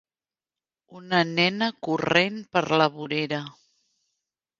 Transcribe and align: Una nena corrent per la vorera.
Una 0.99 1.19
nena 1.33 1.67
corrent 1.87 2.39
per 2.57 2.63
la 2.83 2.87
vorera. 2.95 3.43